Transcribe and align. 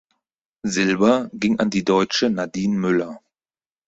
Silber 0.65 1.29
ging 1.31 1.59
an 1.59 1.69
die 1.69 1.83
Deutsche 1.85 2.31
Nadine 2.31 2.75
Müller. 2.75 3.21